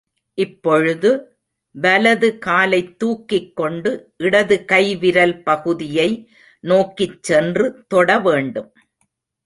[0.37, 1.09] இப்பொழுது,
[1.75, 4.13] வலது காலைத் தூக்கிக் கொண்டு
[4.17, 6.09] இடது கை விரல் பகுதியை
[6.59, 8.73] நோக்கிச் சென்று தொட வேண்டும்.